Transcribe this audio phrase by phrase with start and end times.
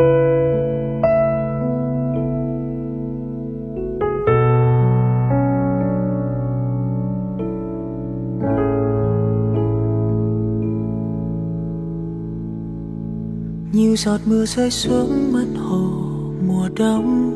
[0.00, 0.06] Như
[13.96, 15.90] giọt mưa rơi xuống mặt hồ
[16.46, 17.32] mùa đông.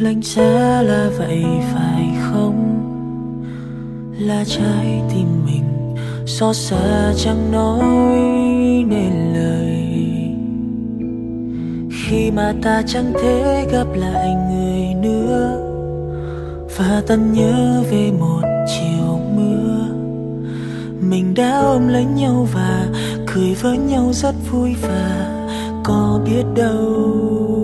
[0.00, 2.74] Lạnh giá là vậy phải không?
[4.18, 5.94] Là trái tim mình
[6.26, 7.84] xót xa chẳng nói
[8.88, 9.97] nên lời
[12.10, 15.60] khi mà ta chẳng thể gặp lại người nữa.
[16.76, 19.88] Và tận nhớ về một chiều mưa.
[21.00, 22.86] Mình đã ôm lấy nhau và
[23.26, 25.30] cười với nhau rất vui và
[25.84, 27.57] có biết đâu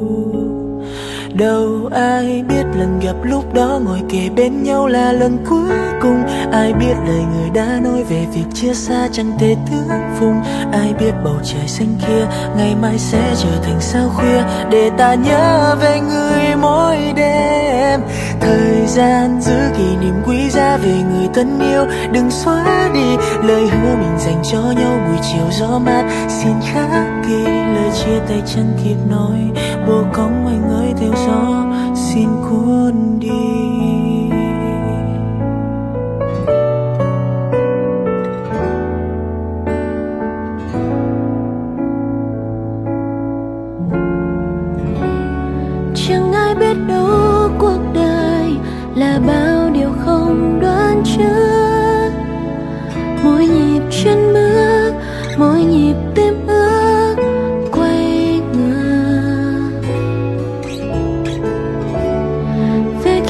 [1.35, 6.23] đâu ai biết lần gặp lúc đó ngồi kề bên nhau là lần cuối cùng.
[6.53, 10.43] Ai biết lời người đã nói về việc chia xa chẳng thể tương phùng.
[10.73, 12.27] Ai biết bầu trời xanh kia
[12.57, 14.43] ngày mai sẽ trở thành sao khuya.
[14.71, 18.01] Để ta nhớ về người mỗi đêm.
[18.41, 21.87] Thời gian giữ kỷ niệm quý giá về người thân yêu.
[22.13, 25.01] Đừng xóa đi lời hứa mình dành cho nhau.
[25.07, 26.89] Buổi chiều gió mát, xin khắc
[27.29, 29.39] ghi lời chia tay chẳng kịp nói.
[29.89, 30.45] Bồ cóng
[30.99, 33.29] theo gió xin cuốn đi.
[45.95, 47.24] Chẳng ai biết đâu.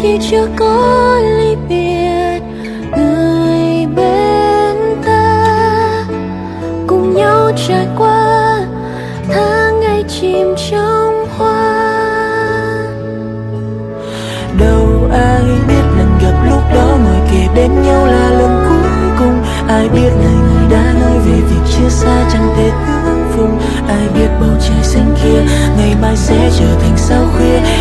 [0.05, 2.41] Khi chưa có ly biệt,
[2.97, 6.05] người bên ta
[6.87, 8.61] cùng nhau trải qua
[9.29, 11.95] tháng ngày chìm trong hoa.
[14.61, 19.43] Đâu ai biết lần gặp lúc đó ngồi kề bên nhau là lần cuối cùng.
[19.69, 23.59] Ai biết lời người đã nói về việc chia xa chẳng thể tương phùng
[23.89, 25.43] ai biết bầu trời xanh kia,
[25.77, 27.25] ngày mai sẽ trở thành sao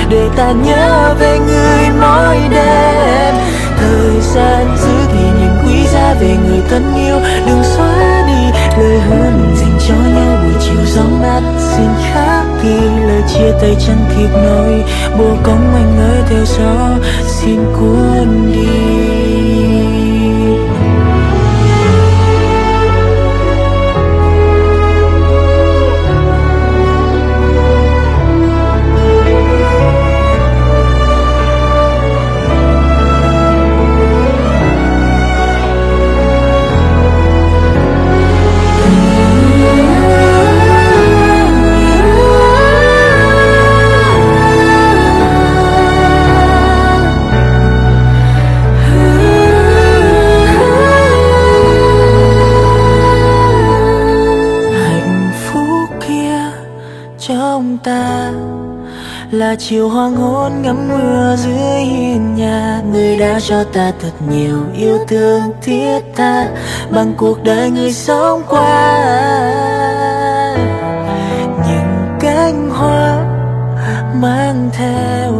[0.09, 3.35] để ta nhớ về người mỗi đêm.
[3.77, 7.19] Thời gian giữ kỷ niệm quý giá về người thân yêu.
[7.47, 10.37] Đừng xóa đi lời hứa mình dành cho nhau.
[10.43, 12.75] Buổi chiều gió mát xin khác đi
[13.07, 14.83] lời chia tay chẳng kịp nói
[15.17, 16.97] bồ cống anh ơi theo gió,
[17.27, 19.42] xin cuốn đi.
[57.27, 58.31] Trong ta.
[59.31, 64.57] Là chiều hoàng hôn ngắm mưa dưới hiên nhà, người đã cho ta thật nhiều
[64.77, 66.47] yêu thương thiết tha
[66.91, 69.03] bằng cuộc đời người sống qua.
[71.67, 73.17] Những cánh hoa
[74.21, 75.33] mang theo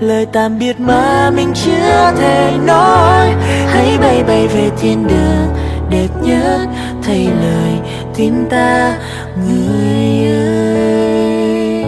[0.00, 3.34] lời tạm biệt mà mình chưa thể nói.
[3.66, 6.68] Hãy bay bay về thiên đường đẹp nhất,
[7.02, 7.72] thay lời
[8.14, 8.98] tin ta,
[9.46, 11.84] người ơi.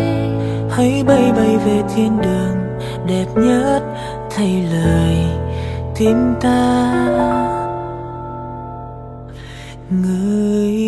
[0.70, 2.56] Hãy bay bay về thiên đường,
[3.06, 3.80] đẹp nhất,
[4.36, 5.16] thay lời
[5.98, 6.92] tin ta.
[9.90, 10.79] Người